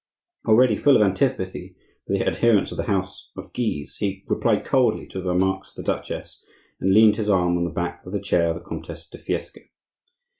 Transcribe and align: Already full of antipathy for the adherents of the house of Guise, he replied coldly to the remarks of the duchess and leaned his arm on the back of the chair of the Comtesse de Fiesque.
Already 0.47 0.77
full 0.77 0.95
of 0.95 1.03
antipathy 1.03 1.75
for 2.07 2.13
the 2.13 2.25
adherents 2.25 2.71
of 2.71 2.77
the 2.77 2.85
house 2.85 3.31
of 3.37 3.53
Guise, 3.53 3.97
he 3.99 4.23
replied 4.25 4.65
coldly 4.65 5.05
to 5.05 5.21
the 5.21 5.29
remarks 5.29 5.69
of 5.69 5.75
the 5.85 5.93
duchess 5.93 6.43
and 6.79 6.91
leaned 6.91 7.17
his 7.17 7.29
arm 7.29 7.55
on 7.55 7.65
the 7.65 7.69
back 7.69 8.03
of 8.03 8.11
the 8.11 8.19
chair 8.19 8.47
of 8.47 8.55
the 8.55 8.61
Comtesse 8.61 9.07
de 9.07 9.19
Fiesque. 9.19 9.59